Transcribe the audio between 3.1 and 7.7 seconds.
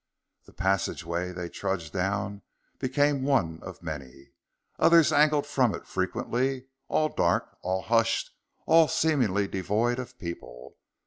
one of many. Others angled from it frequently, all dark,